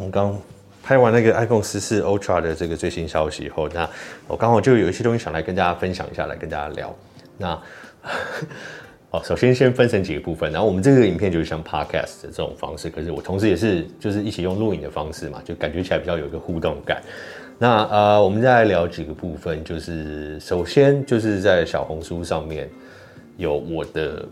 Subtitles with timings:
[0.00, 0.34] 我们刚
[0.82, 3.86] 拍完那个 iPhone 十四 Ultra 的这个最新消息以后，那
[4.26, 6.96] 我刚好就有一些东西想来跟大家分享一下，来跟大家聊。
[7.36, 7.62] 那
[9.12, 17.02] 哦，首先先分成几个部分，然后我们这个影片就是像 Podcast 的这种方式，可是我同时也是就是一起用录影的方式嘛，就感觉起来比较有一个互动感。
[17.58, 22.66] 那呃，我们再来聊几个部分，就是首先就是在小红书上面
[23.36, 24.26] 有我的。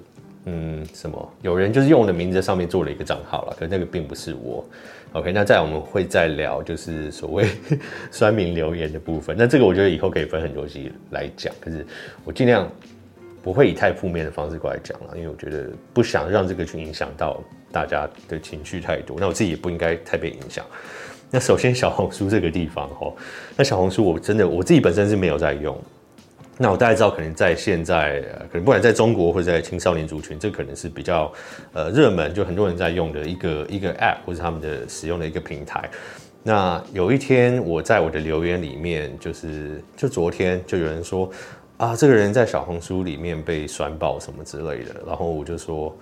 [0.51, 1.33] 嗯，什么？
[1.43, 4.65] 有人就是用我的名字上面做了一个账号了，可那个并不是我。
[5.13, 7.47] OK，那再我们会再聊，就是所谓
[8.11, 9.37] 酸民留言的部分。
[9.39, 11.85] 那这个我觉得以后可以分很多集来讲，可是
[12.25, 12.71] 我尽量
[13.43, 19.17] 不会以太负面的方式过来讲了，因为我觉得不想让这个去影响到大家的情绪太多。
[19.21, 20.65] 那我自己也不应该太被影响。
[21.31, 23.15] 那首先小红书这个地方哦，
[23.57, 25.79] 那小红书我真的我自己本身是没有在用。
[26.61, 28.21] 那我大概知道，可能在现在，
[28.51, 31.33] 可能不管在中国或者在青少年族群，这可能是比较
[31.73, 35.89] 呃热门，就很多人在用的一个一个 App 或者他们的使用的一个平台。
[36.43, 41.31] 那有一天我在我的留言里面，就是就昨天就有人说
[41.77, 45.97] 啊，这个人在小红书里面被酸爆什么之类的，然后我就说，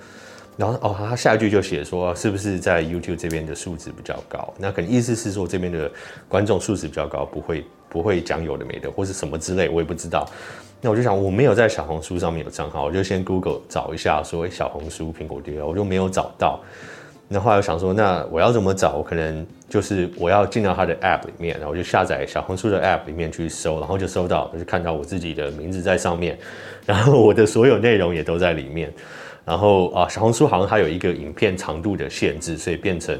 [0.56, 4.52] 然后哦，他下一句就写说，是不是在 YouTube 这边的素质比较高？
[4.58, 5.90] 那可能意思是说这边的
[6.28, 7.64] 观众素质比较高，不会。
[7.88, 10.28] 不会讲有的没的，或是什么之类，我也不知道。
[10.82, 16.60] 那我就想，我没有在小红书上面有账号，我就先 Google 找一下，说小红书苹果爹，我就没有找到。
[17.28, 18.96] 那后来我想说，那我要怎么找？
[18.96, 26.36] 我可能就是我要进到他的 App 里面，然后我就下载小红书的 App 里面去搜，然后就搜到，我就看到我自己的名字在上面，
[26.84, 28.92] 然后我的所有内容也都在里面。
[29.46, 33.18] 然后啊，小红书好像它有一个影片长度的限制，所以变成。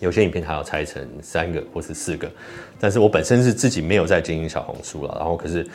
[0.00, 2.30] 有些影片还要拆成三个或是四个，
[2.78, 5.66] 但是我本身是自己没有在经营小红书了，然后可是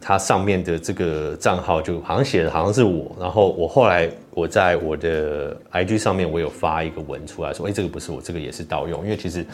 [0.00, 9.46] 它上面的这个账号就好像写的好像是我，然后我后来我在我的 IG 上面我有发一个文出来说，哎，这个不是我，这个也是盗用，因为其实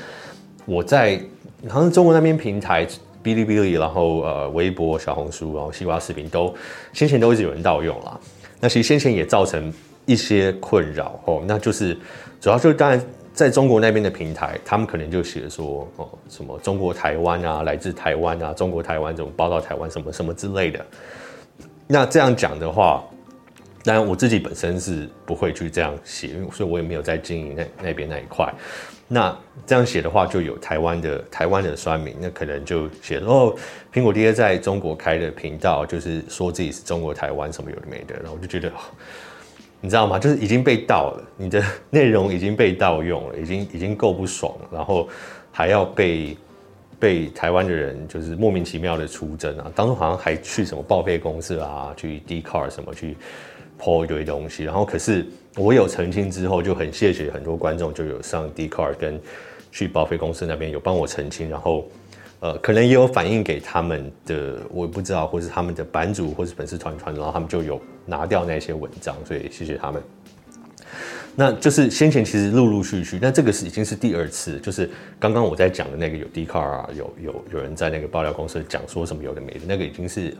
[0.64, 1.20] 我在
[1.68, 2.86] 好像中国那边平台
[3.22, 6.54] 哔哩哔哩，然后呃微博、小红书，然后西瓜视频都
[6.94, 8.18] 先前都一直有人盗用啦，
[8.60, 9.72] 那其实先前也造成
[10.04, 11.96] 一些困扰哦，那就是
[12.40, 13.00] 主要就是当然。
[13.36, 20.82] 在中国那边的平台，他们可能就写说哦，什么中国台湾啊，来自台湾啊，中国台湾这种报道台湾什么什么之类的。
[21.86, 23.04] 那这样讲的话，
[23.86, 28.52] 当然我自己本身是不会去这样写，所以我也没有在经营那那边那一块。
[29.08, 33.54] 那这样写的话，就有台湾的台湾的酸民，那可能就写哦，
[33.92, 38.70] 苹果爹在中国开的频道，就是说自己是中国台湾什么有的没的，然后我就觉得。
[39.78, 40.18] 你知道吗？
[40.18, 45.06] 就是已经被盗了，你的 内容已经被盗用了，已经已经够不爽了，然后
[45.52, 46.36] 还要被
[46.98, 49.70] 被台湾的人就是莫名其妙的出征啊！
[49.76, 53.16] 当初好像还去什么报废公司啊，去 D car 什么去
[53.76, 55.26] 泼一堆东西，然后可是
[55.56, 59.20] 我有澄清之后，就很谢谢很多观众就有上 d c a r 跟
[59.70, 61.86] 去报废公司那边有帮我澄清，然后。
[62.38, 70.02] 呃，可能也有反映给他们的，我不知道，或是他们的版主，或是粉丝团团，然后他们就有拿掉那些文章，所以谢谢他们。
[71.36, 80.34] 那就是先前其实陆陆续续，那这个是已经是第二次，就是刚刚我在讲的那个有 Dcard 啊，有有有人在那个爆料公司讲说什么有的没的，那个已经是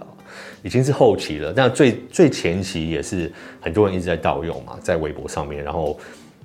[0.63, 1.53] 已经是后期了。
[1.55, 3.31] 那最最前期也是
[3.61, 5.97] 很多人一直在盗用嘛，在微博上面，然后。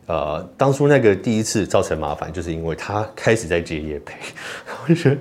[0.07, 4.15] 呃，当初那个第一次造成麻烦，就是因为他开始在接业配，
[4.83, 5.17] 我就觉得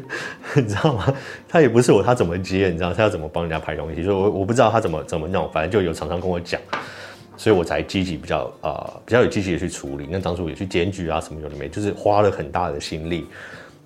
[0.55, 1.15] 你知道吗？
[1.49, 2.71] 他也不是我，他怎么接？
[2.71, 4.03] 你知道他要怎么帮人家拍东西？
[4.03, 6.61] 所以我我不知道他怎么怎么弄，反正就有厂商跟我讲，
[7.41, 10.07] 所以我才积极比较呃比较有积极的去处理。
[10.11, 13.27] 那当初也去检举啊什么有的没，就是花了很大的心力。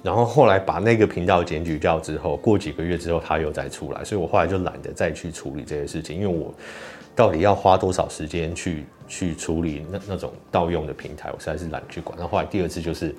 [0.03, 6.53] 然后后来把那个频道检举掉之后，过几个月之后他又再出来，所以我后来就懒得再去处理这些事情，因为我。
[7.17, 12.19] 到底要花多少时间去 去处理那那种盗用的平台，我实在是懒得去管。
[12.19, 13.15] 那后来第二次就是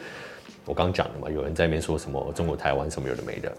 [0.66, 3.50] 我刚讲的嘛，有人在那边说什么中国台湾什么有的没的，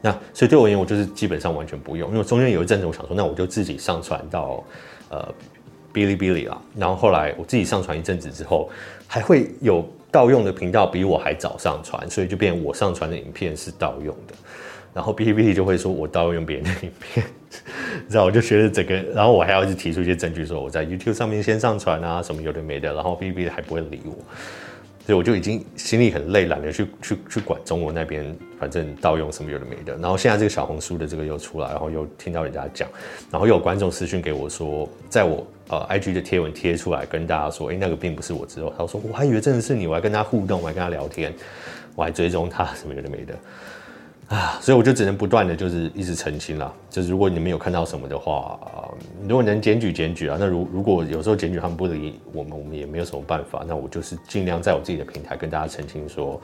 [0.00, 2.10] 那所以对我而言，我就是基本上完全不用。
[2.10, 4.64] 因为中间有一阵子我想说，那我就自己上传到
[5.08, 5.32] 呃
[5.94, 6.60] 哔哩哔哩啊。
[6.76, 8.68] 然后后来我自己上传一阵子之后，
[9.06, 14.34] 还会有盗用的频道比我还早上传，所以就变我上传的影片是盗用的。
[14.92, 17.26] 然后 哔哩哔哩就会说我盗用别人的影片，
[18.08, 24.14] 然后我就觉得整个，然后我还要一直提出一些证据，说我在 YouTube 上面先上传啊，什么有的没的，然后哔哩哔哩还不会理我，
[25.06, 29.94] 所以我就已经心里很累，懒得去去去管中国那边，反正盗用什么有的没的。
[29.98, 32.88] 然后现在这个小红书的这个又出来，然后又听到人家讲，
[33.30, 41.34] 然后又有观众私讯给我说，在我呃 IG 的贴文贴出来跟大家说，哎，那个并不是我之后，他说我还以为真的是你，我还跟他互动，我还跟他聊天，
[41.94, 43.34] 我还追踪他什么有的没的。
[44.34, 46.72] 啊，所以我就只能不断的就是一直澄清啦。
[46.90, 48.94] 就是如果你们有看到什么的话，呃、
[49.28, 53.64] 如果能检举检举啊，那如如果有时候检举他们不理我们，我们也没有什么办法。
[53.66, 56.40] 那我就是尽量在我自己的平台跟大家澄清说，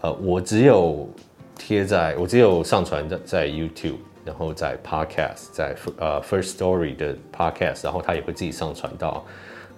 [0.00, 1.08] 呃，我只有
[1.56, 9.24] 贴在，我只有上传在在 YouTube，然后在 Podcast，在呃 First Story 的 Podcast，然后他也会自己上传到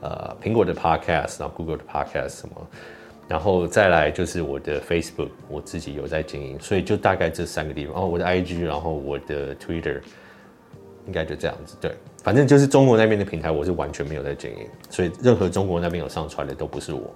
[0.03, 2.55] 呃苹果的 Podcast，然后 Google 的 Podcast 什么。
[3.31, 10.01] 然后再来就是我的 Facebook，我自己有在经营，所以就大概这三个地方哦，我的 IG，然后我的 Twitter，
[11.07, 11.77] 应该就这样子。
[11.81, 11.95] 对，
[12.25, 17.15] 反正就是中国那边的平台，我是完全没有在经营，所以任何中国那边有上传的都不是我。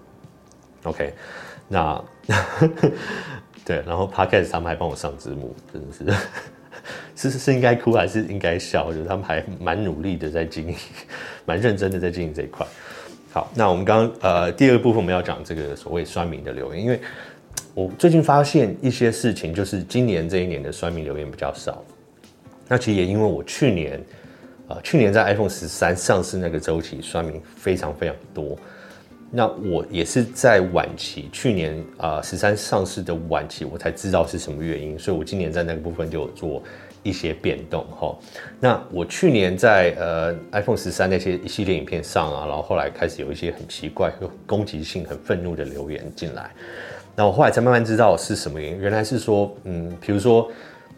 [0.85, 1.13] OK，
[1.67, 2.05] 那
[3.67, 6.15] 对，然后 Podcast 他们还帮我上字幕，真的
[7.17, 8.85] 是 是是应该哭还是应该笑？
[8.85, 10.77] 我觉得他们还蛮努力的在经营，
[11.45, 12.65] 蛮认真的在经营这一块。
[13.35, 17.01] 好，那我们刚刚呃第二部分我们要讲这个所谓酸民的留言，因为
[17.75, 21.83] 我最近发现一些事情，就是今年这一年的酸民留言比较少。
[22.69, 24.01] 那其实也因为我去年
[24.69, 28.57] 呃去年在 iPhone 十三上市那个周期，酸民非常非常多。
[29.33, 36.63] 那我也是在晚期，去年啊十三上市的晚期，我才知道是什么原因，所以我今年在那个部分就有做。
[37.05, 38.19] 一些变动哈，
[38.59, 46.51] 那我去年在呃 iPhone 十三那些一系列影片上啊，然后后来开始有一些很奇怪、有攻击性、很愤怒的留言进来，
[47.15, 50.51] 那我后来才慢慢知道是什么原因，原来是说，嗯，比如说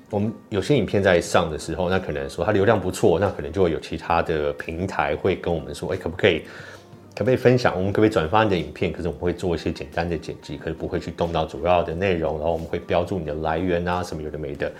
[0.08, 6.42] 我们有些影片在上的时候，那可能说它流量不错，那可能就会有其他的平台会跟我们说，哎，可不可以，
[7.16, 7.74] 可不可以分享？
[7.76, 8.92] 我们可不可以转发你的影片？
[8.92, 14.70] 可是我们会做一些简单的剪辑，可是不会去动到主要的内容，然后我们会标注你的来源啊，什么有的没的。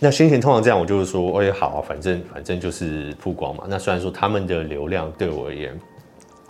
[0.00, 3.64] 那先前通常这样，我就是说，哎，好啊，反正反正就是曝光嘛。
[3.68, 5.76] 那虽然说他们的流量对我而言，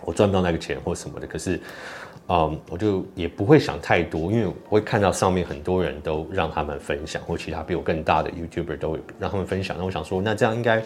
[0.05, 1.59] 我赚不到那个钱或什么的，可是，
[2.27, 9.75] 嗯，我就也不会想太多，因为我会看到上面很多人都让他们分享，或其他比我更大的 YouTuber 都会让他们分享。
[9.79, 10.83] 那我想说，那这样应该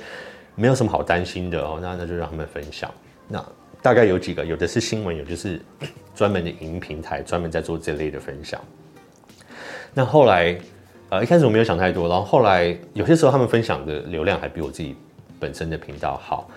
[0.55, 1.79] 没有什么好担心的哦。
[1.81, 2.89] 那那就让他们分享。
[3.27, 3.45] 那
[3.81, 5.59] 大概有几个，有的是新闻，有的是
[6.15, 8.61] 专门的影音平台，专门在做这类的分享。
[9.93, 10.57] 那后来。
[11.13, 14.95] 呃，一开始我没有想太多，然后后来有些时候他们分享的流量还比我自己
[15.39, 16.49] 本身的频道好。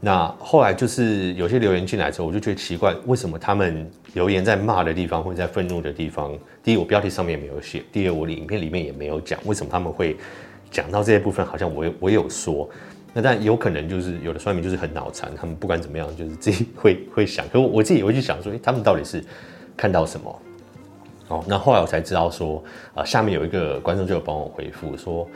[0.00, 6.32] 那后来就是有些留言进来之后，我就觉得奇怪，为什么他们留言在骂的地方或者在愤怒的地方，
[6.64, 10.16] 第一我标题上面没有写，第二我的影片里面也没有讲，为什么他们会
[10.70, 11.44] 讲到这些部分？
[11.44, 12.66] 好像我我有说，
[13.12, 19.22] 那但有可能就是有的说明就是很脑残，他们不管怎么样就是自己会会想，可我自己也会去想说，诶，他们到底是
[19.76, 20.42] 看到什么？
[21.32, 22.62] 哦，那后来我才知道说，
[22.94, 25.26] 呃，下面有一个观众就有帮我回复说，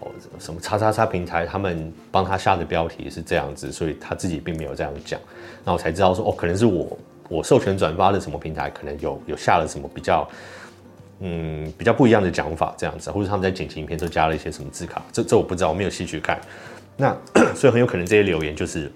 [0.00, 0.08] 哦，
[0.38, 5.18] 什么叉叉叉平台他们帮他下的标题是这样子，所以他自己并没有这样讲。
[5.64, 6.98] 那我才知道说，哦，可能是我
[7.30, 10.28] 我授权转发的什么平台，可能有有下了什么比较，
[11.20, 16.38] 嗯，比较不一样的讲法这样子，或者他们在剪辑影片时候加了一些什么字卡，这这我不知道，我没有细去看。
[16.98, 17.16] 那
[17.56, 18.92] 所以很有可能这些留言就是。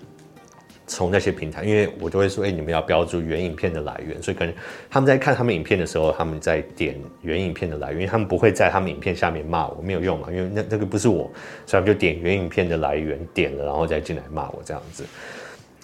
[0.90, 4.52] 从那些平台，因为我就会说，哎、你们要标注原影片的来源，所以可能
[4.90, 11.30] 他们在看他们影片的时候，他们在点原影片的来源，因为他们不会在他们影片下面骂我，没有用嘛，因为那那个不是我，
[11.64, 15.04] 所以他们就点原影片的来源，点了然后再进来骂我这样子。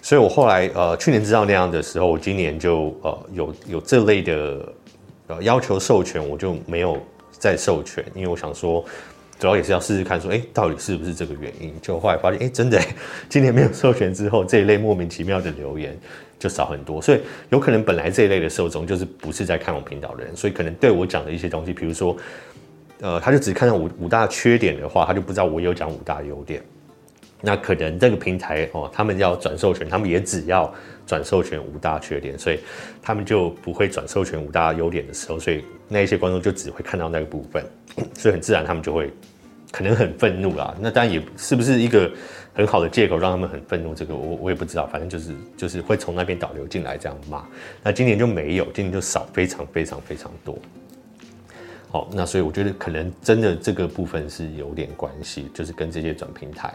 [0.01, 4.73] 所以我后来呃去年知道那样的时候，我今年就呃有有这类的
[5.27, 7.01] 呃要求授权，我就没有
[7.31, 8.83] 再授权，因为我想说。
[9.39, 11.73] 主要也是要试试看，说，哎，到底是不是这个原因？
[11.81, 12.81] 就后来发现，哎，真的，
[13.29, 15.97] 今年没有授权之后，这一类莫名其妙的留言
[16.39, 17.01] 就少很多。
[17.01, 22.17] 所以有可能本来这一类的受众就是不是在看我频道的人，所以可能对我讲的一些东西，比如说，
[23.01, 26.61] 呃，他就只看到五五大缺点的话，他就不知道我有讲五大优点。
[27.41, 30.73] 那可能这个平台哦，他们要转授权，他们也只要
[31.05, 32.59] 转授权五大缺点，所以
[33.01, 37.63] 他们就不会转授权五大优点的时候，所以那一些观众就只会看到那个部分，
[38.17, 39.11] 所以很自然他们就会
[39.71, 40.75] 可能很愤怒啦。
[40.79, 42.11] 那当然也是不是一个
[42.53, 47.45] 很好的借口让他们很愤怒，这个我我也不知道，反正就是就是会从那边导流进来这样骂。
[47.83, 50.57] 那今年就没有，今年就少非常非常非常多。
[51.89, 56.73] 好，那所以我觉得可能真的这个部分是有点关系，就是跟这些转平台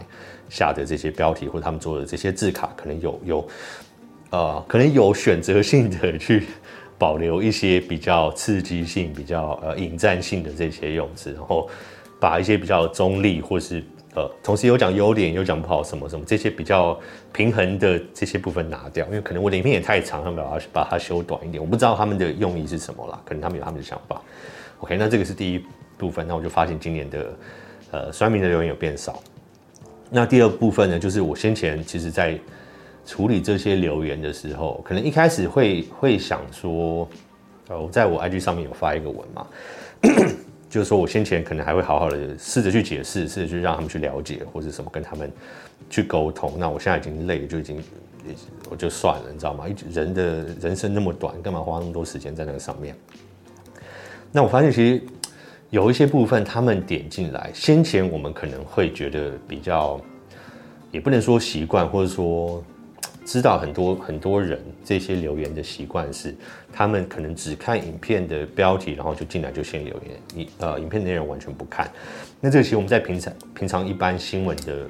[0.49, 3.49] 下的这些标题或者他们做的这些字卡，可能有有
[4.31, 6.45] 呃，可能有选择性的去
[6.99, 11.69] 保留一些比较刺激性、比较呃引战性的这些用词，然后
[12.19, 16.99] 把一些比较中立或是呃同时有讲优点有讲不好什么什么这些比较
[17.35, 24.19] 平衡的这些部分拿掉，因为可能我的影片也太长，他们把它把它修短一点，我不知道他们的用意是什么啦，可能他们有他们的想法。
[24.83, 25.65] OK，那这个是第一
[25.97, 27.35] 部分，那我就发现今年的
[27.93, 29.23] 呃酸民的留言有变少。
[30.11, 32.37] 那第二部分呢，就是我先前其实在
[33.07, 37.09] 处理这些留言的时候，可能一开始会会想说，
[37.69, 39.47] 呃，在我 IG 上面有发一个文嘛，
[40.69, 45.31] 就是说我先前可能还会好好的试着去解释，试着去让他们去了解，或者什么跟他们
[45.89, 46.55] 去沟通。
[46.59, 47.81] 那我现在已经累了，就已经
[48.69, 49.65] 我就算了，你知道吗？
[49.93, 52.97] 人的人生那么短，干嘛花那么多时间在那个上面？
[54.33, 55.01] 那我发现其实
[55.71, 60.01] 有一些部分他们点进来，先前我们可能会觉得比较，
[60.91, 62.65] 也不能说习惯，或者说。
[63.25, 66.35] 知道很多很多人这些留言的习惯是，
[66.73, 71.89] 他们可能只看影片的标题，然后就进来就先留言，影呃影片内容完全不看。
[72.41, 74.89] 那这个其实我们在平常平常一般新闻的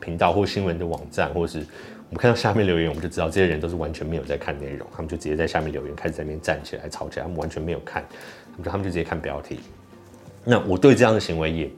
[0.00, 8.02] 频道或新闻的网站，或是我们看到下面留言，我们就知道这些人都是完全没有在看内容，他们就直接在下面留言，开始在那边站起来吵起来，他们完全没有看，
[8.64, 9.60] 他们就直接看标题。
[10.44, 11.70] 那我对这样的行为也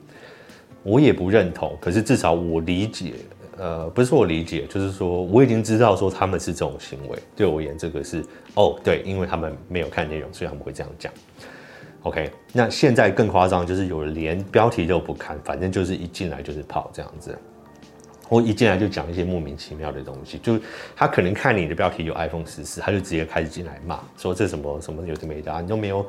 [0.83, 3.15] 我也不认同，可是至少我理解。
[3.59, 11.13] 呃，不是我理解，就是说我已经知道说他们是这种行为，对我而言，这个是哦，对，因为他们没有看内容，所以他们会这样讲。
[12.05, 17.39] OK，那现在更夸张，就是有人连标题都不看，反正就是一进来就是跑这样子。
[18.31, 20.57] 我一进来就讲一些莫名其妙的东西，就
[20.95, 26.07] 他可能看你的标题有 iPhone 十四，他就直接开始进来骂，说这什么什么有的没的，你都没有，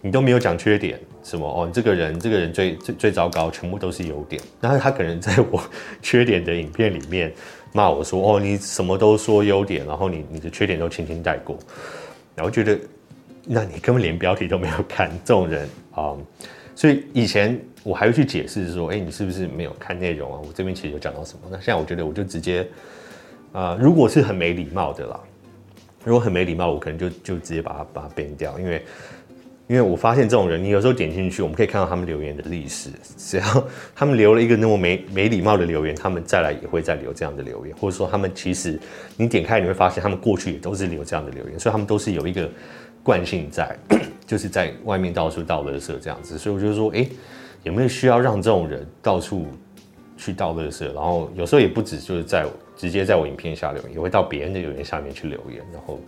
[0.00, 4.40] 你都没有讲缺点，什么哦，你这个人这个人最最最糟糕，全部都是优点。
[4.60, 5.60] 然后他可能在我
[6.00, 7.34] 缺点的影片里面
[7.72, 11.58] 骂我说，哦，你什么都说优点，然后你你的缺点都轻轻带过，
[12.36, 12.78] 然后觉得，
[13.44, 16.14] 那你根本连标题都没有看，这种人啊。
[16.78, 20.40] 所以以前我还会去解释说，哎、你是不是没有看内容啊？
[20.40, 21.40] 我这边其实有讲到什么？
[21.50, 22.64] 那现在我觉得我就直接，
[23.50, 25.18] 啊、如果是很没礼貌的啦，
[26.04, 28.84] 如果很没礼貌，我可能就就直接把它把它变掉，因为
[29.66, 38.78] 因为我发现这种人，你有时候点进去，我们可以看到他们留言的历史，只要他们留了一个那么没没礼貌的留言，他们再来也会再留这样的留言，或者说他们其实
[39.16, 42.48] 你点开你会发现，他们过去也都是留这样的留言，所以他们都是有一个。
[43.00, 43.74] 惯性在，
[44.28, 47.08] 就是在外面到处倒垃圾这样子，所以我就说，哎，
[47.62, 49.46] 有没有需要让这种人到处
[50.18, 50.84] 去倒垃圾？
[50.92, 55.98] 然后有时候也不止就是在直接在我影片下留言，也会到别人的留言下面去留言，然后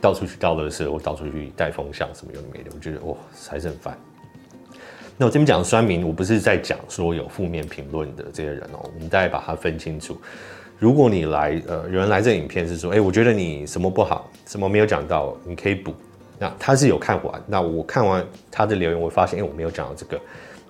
[0.00, 3.14] 到处去倒垃圾或到处去带风向什么有的没的，我觉得哇，
[3.50, 3.98] 还是很烦。
[5.18, 10.18] 那我这边讲酸民，我不是在讲说有负面评论的这些人哦，我们大概把它分清楚。
[10.78, 15.94] 如果你来，呃，有人来这影片是说，哎，我觉得你什么不好，什么没有讲到，你可以补。
[16.42, 20.20] 那他是有看完，那我看完他的留言，我发现，哎，我没有讲到这个，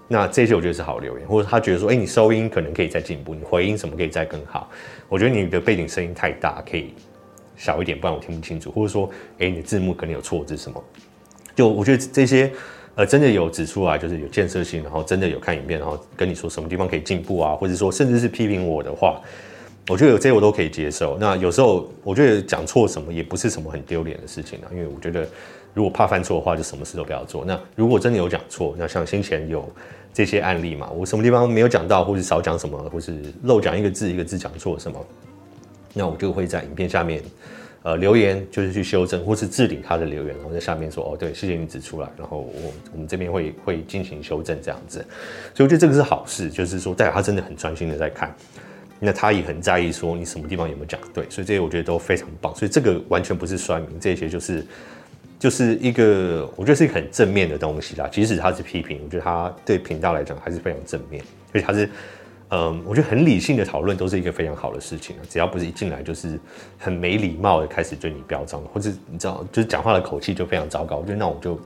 [0.06, 4.68] 那这些我觉得是好留言，或者他觉得说，哎，你收音可能可以再进步，你回音什么可以再更好，
[5.08, 6.92] 我觉得你的背景声音太大，可以
[7.56, 10.84] 小一点，不然我听不清楚，或者说，哎，你的字幕可能有错字什么，
[11.54, 12.52] 就我觉得这些，
[12.94, 19.18] 呃，真的有指出来，就是有建设性，然后真的有看影片，然后跟你说什么地方可以进步啊，或者说甚至是批评我的话。
[19.88, 21.18] 我觉得有这些我都可以接受。
[21.18, 25.28] 那有时候我觉得讲错什么也不是什么很丢脸的事情啊，因为我觉得
[25.74, 27.44] 如果怕犯错的话，就什么事都不要做。
[27.44, 29.70] 那如果真的有讲错，那像先前有
[30.12, 34.98] 这些案例嘛，我什么地方没有讲到，或是少讲什么，或是漏讲一个字一个字讲错什么，
[35.94, 37.22] 那我就会在影片下面
[37.82, 44.98] 呃留言，就是去修正，或是置顶他的留言，然后在下面说哦，对，谢谢你指出来，然后我我们这边会会进行修正这样子。
[45.54, 48.34] 所以我觉得这个是好事，就是说代表他真的很专心的在看。
[49.04, 52.54] 那他也很在意，说你什么地方有没有讲对，所以这些我觉得都非常棒。
[52.54, 54.64] 所以这个完全不是酸民，这些就是
[55.42, 58.06] 就是一个我觉得是一个很正面的东西啦。
[58.06, 61.20] 即使他是批评，我觉得他对频道来讲还是非常正面，
[61.50, 61.90] 所以他是
[62.50, 65.22] 嗯，我觉得很理性的讨论都是一个非常好的事情啊。
[65.28, 66.38] 只要不是一进来就是
[66.78, 71.58] 很没礼貌的开始对你飙脏，或者你知道就是讲话的口气就非常糟糕，我觉得那我就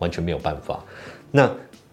[0.00, 0.84] 完全没有办法。
[1.30, 1.48] 那。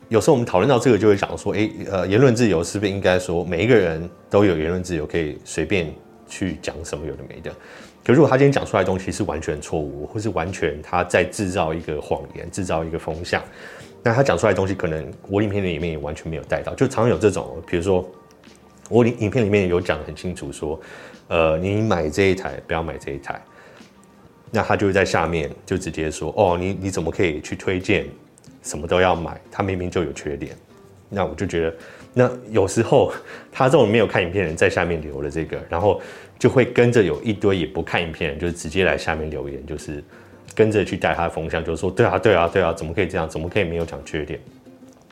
[0.07, 5.91] 有时候我们讨论到这个，就会讲说，诶，呃，言论自由是不是应该说每一个人都有言论自由，可以随便
[6.29, 7.51] 去讲什么有的没的？
[8.05, 13.41] 可如果他今天讲出来的东西是完全错误，或是完全他在制造一个谎言、制造一个风向，
[14.03, 16.75] 那他讲出来的东西可能我影片里面也完全没有带到。
[16.75, 18.07] 就常常有这种，比如说
[18.89, 20.79] 我影影片里面有讲很清楚，说，
[21.29, 23.41] 呃，你买这一台不要买这一台，
[24.51, 28.05] 那他就会在下面就直接说，哦，你你怎么可以去推荐？
[28.61, 30.55] 什么都要买，他明明就有缺点，
[31.07, 31.75] 那我就觉得，
[32.15, 33.13] 那有时候
[33.51, 36.01] 他这种没有看影片的人在下面留了这个，然后
[36.39, 40.03] 就会跟着有一堆也不看影片的人，就是直接来下面留言，就是
[40.55, 43.29] 跟着去带他的风向，就是说对啊对啊对啊，怎么可以这样？
[43.29, 44.39] 怎么可以没有讲缺点？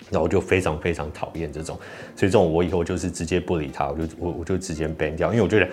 [0.09, 1.77] 那我就非常非常讨厌这种，
[2.15, 5.67] 所以这种我以后就是直接不理他，我就我我就直接 ban 掉，因为我觉得。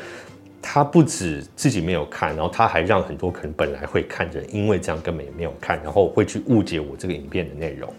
[0.63, 7.91] 他不止自己没有看，然后他还让很多可能本来会看的人，因为这样根本也没有看，然后会去误解我这个影片的内容。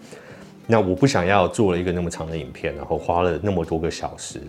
[0.66, 4.40] 那我不想要做了一个那么长的影片，然后花了那么多个小时，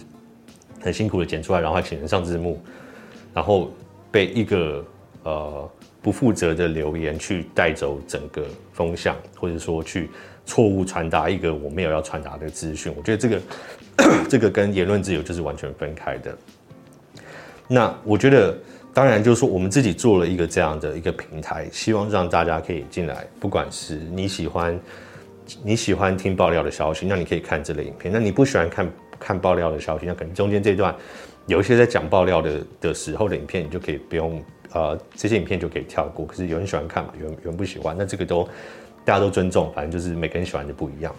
[0.79, 2.61] 很辛苦的剪出来，然后还请人上字幕，
[3.33, 3.71] 然后
[4.11, 4.85] 被一个
[5.23, 5.69] 呃
[6.01, 10.09] 不负责的留言去带走整个风向，或者说去
[10.45, 12.93] 错误传达一个我没有要传达的资讯。
[12.95, 13.41] 我觉得这个
[14.29, 16.37] 这个跟言论自由就是完全分开的。
[17.67, 18.55] 那我觉得，
[18.93, 24.77] 当然就是说，我们自己做了一个这样的一个平台，希望让大家可以进来，不管是你喜欢
[25.63, 30.95] 你喜欢听爆料的消息，那你可以看这类影片；那你不喜欢看看爆料的消息，那可能中间这段
[31.47, 34.43] 有一些在讲爆料的的时候的影片，你就可以不用。
[34.75, 36.25] 呃，这些影片就可以跳过。
[36.25, 38.43] 可是有人喜欢看嘛，有人有人不喜欢，那这个都
[39.05, 41.13] 大家都尊重，反正就是每个人喜欢的不一样。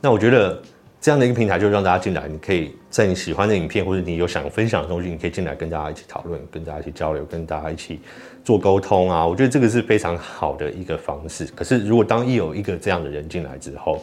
[0.00, 0.62] 那我觉得
[1.02, 8.00] 这样的一个平台，就让大家进来，你可以在你喜欢的影片或者你有想分享的东西，你可以进来跟大家一起讨论，跟大家一起交流，跟大家一起
[8.44, 9.26] 做沟通啊。
[9.26, 11.44] 我觉得这个是非常好的一个方式。
[11.56, 14.02] 可是如果当一有一个这样的人进来之后，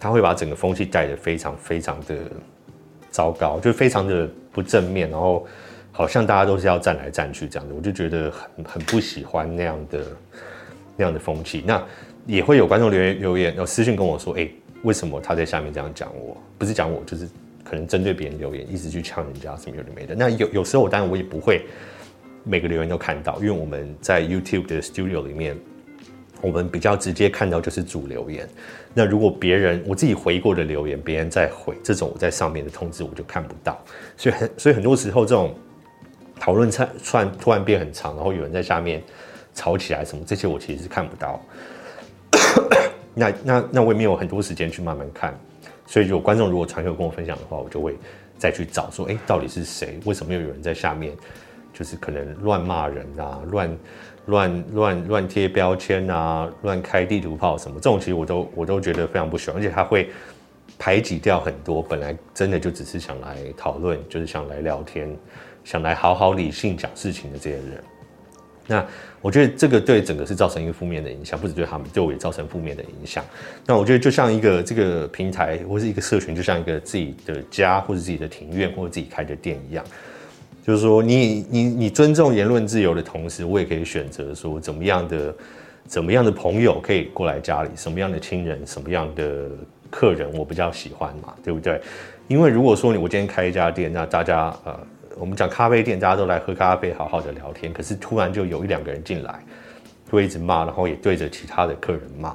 [0.00, 2.16] 他会把整个风气带得非常非常的
[3.10, 5.46] 糟糕，就非常的不正面，然后。
[5.92, 9.98] 好像大家都是要站来站去这样的，我就觉得很很不喜欢那样的
[10.96, 11.62] 那样的风气。
[11.66, 11.84] 那
[12.26, 14.48] 也会有观众留言留言，然后私信跟我说：“哎、
[14.82, 16.36] 为什么他在下面这样讲我？
[16.58, 17.28] 不是讲我，就是
[17.64, 21.66] 可能针对别人留言，一直去呛人家什么有的没的。”那有有时候我当然我也不会
[22.44, 25.58] 每个留言都看到，因为我们在 YouTube 的 Studio 里面，
[26.40, 28.48] 我们比较直接看到就是主留言。
[28.94, 33.82] 那如果别人我自己回过的留言，别人再回这种我在上面的通知，我就看不到。
[34.16, 35.54] 所以很所以很多时候这种。
[36.42, 39.02] 讨论串串突然变很长，然后有人在下面
[39.52, 41.38] 吵起来什么，这些我其实是看不到。
[43.20, 45.38] 那那那我也没有很多时间去慢慢看，
[45.86, 47.94] 所以有观众如果传球跟我分享的话，我就会
[48.38, 50.00] 再去找说，哎，到底是谁？
[50.06, 51.12] 为什么又有人在下面
[51.72, 53.78] 就是可能乱骂人啊，乱
[54.26, 57.76] 乱乱乱贴标签啊，乱开地图炮什么？
[57.76, 60.08] 这种其实我都我都觉得非常不喜欢，而且他会
[60.78, 65.14] 排挤掉很多本来真的就只是想来讨论，就是想来聊天。
[65.62, 67.84] 想来好好理性讲事情的这些人，
[68.70, 68.86] 那
[69.20, 73.24] 我觉得这个对整个是造成一个负面的影响，不止对他们，对我也造成负面的影响。
[73.66, 79.84] 那我觉得就像一个这个平台或是一个社群，就像一个自己的家或者自己的庭院或者自己开的店一样，
[80.64, 85.34] 就是说你你你尊重言论自由的同时，我也可以选择说怎么样的
[85.88, 89.50] 怎么样的朋友可以过来家里，什么样的亲人，什么样的
[89.90, 91.80] 客人我比较喜欢嘛，对不对？
[92.28, 94.78] 因为如果说你我今天开一家店，那大家呃。
[95.20, 97.70] 我们讲咖啡店，大家都来喝咖啡，好好的聊天。
[97.74, 99.38] 可是突然就有一两个人进来，
[100.10, 102.34] 会一直骂，然后也对着其他的客人骂。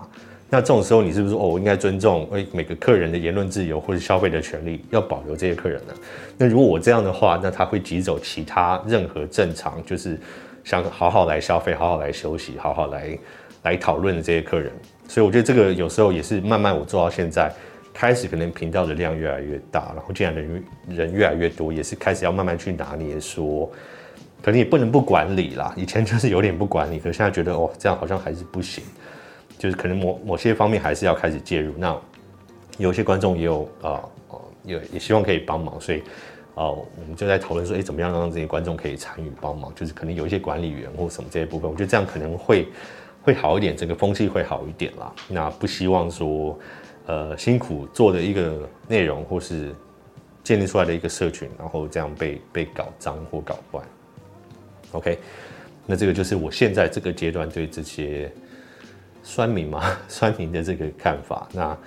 [0.52, 5.93] 那这种时候，你是不是哦，我应该尊重诶每个客人的言论自由或者消费的权利，要保留这些客人呢？
[6.38, 10.15] 那如果我这样的话，那他会挤走其他任何正常就是
[10.63, 13.17] 想好好来消费、好好来休息、好好来
[13.63, 14.71] 来讨论的这些客人。
[15.08, 17.52] 所以我觉得这个有时候也是慢慢我做到现在。
[17.97, 23.71] 开始可能频道的量越来越大，然后进来人人越来越多，也是开始要慢慢去拿捏说，
[24.41, 25.73] 可能也不能不管理啦。
[25.79, 28.84] 以前就是有点不管理，可是现在觉得哦，这样好像还是不行，
[29.58, 31.73] 就是可能某某些方面还是要开始介入。
[31.77, 31.97] 那
[32.77, 34.03] 有些观众也有啊，
[34.65, 36.03] 也、也希望可以帮忙，所以
[36.53, 39.73] 啊、我们就在讨论说，哎，怎么样让这些观众可以参与帮忙？
[39.73, 42.67] 就是可能有一些管理员或什么这些部分，我觉得这样可能会
[43.21, 45.13] 会好一点，整个风气会好一点啦。
[45.29, 46.60] 那不希望说。
[47.07, 49.75] 呃，辛苦做的一个内容，或是
[50.43, 53.79] 建立出来的一个社群，然后这样被被搞脏或搞坏。
[54.91, 55.19] OK，
[55.85, 58.31] 那这个就是我现在这个阶段对这些
[59.21, 61.47] 酸民嘛， 酸民的这个看法。
[61.53, 61.77] 那，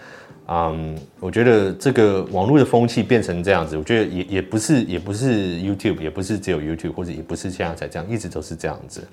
[0.46, 9.04] 嗯，我觉得这个网络的风气变成这样子，我觉得也也不是也不是 YouTube，也不是只有 YouTube，或者也不是现在才这样，一直都是这样子。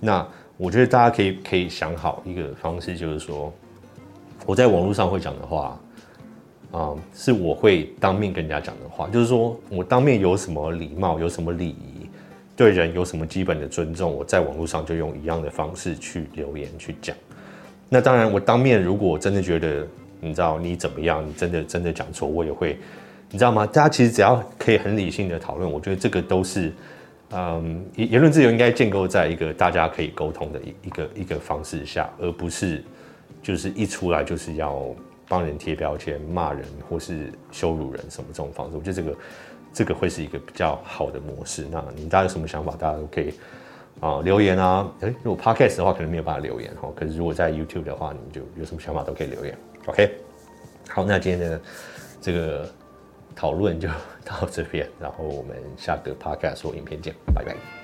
[0.00, 3.52] 那我觉得大家可以可以想好一个方式，就是说。
[4.44, 5.78] 我在网络上会讲的话，
[6.72, 12.08] 啊、嗯，是我会当面跟人家讲的话，就是说我当面有什么礼貌，有什么礼仪，
[12.56, 17.16] 对人有什么基本的尊重，我在网络上就用一样的方式去留言去讲。
[17.88, 19.86] 那当然，我当面如果真的觉得
[20.18, 22.78] 你知道你怎么样，你真的真的讲错，我也会，
[23.30, 23.64] 你知道吗？
[23.66, 26.72] 大家其实只要可以很理性的讨论，我觉得这个都是，
[27.30, 32.82] 嗯，言论自由应该建构在一个大家可以沟通的一一个一个方式下，而不是。
[33.40, 34.86] 就是一出来就是要
[35.28, 39.16] 帮人贴标签、骂人或是羞辱人什么这种方式，我觉得这个
[39.72, 41.66] 这个会是一个比较好的模式。
[41.70, 43.32] 那你大家有什么想法，大家都可以
[44.00, 44.90] 啊、留言啊。
[45.00, 46.92] 诶，如果 Podcast 的话，可能没有办法留言哈。
[46.94, 49.56] 可是如果在 YouTube 的话，你们就有什么想法都可以留言。
[49.86, 50.12] OK，
[50.88, 51.60] 好，那今天的
[52.20, 52.68] 这个
[53.34, 53.88] 讨论就
[54.24, 57.81] 到这边，然后我们下个 Podcast 或影片见，拜拜。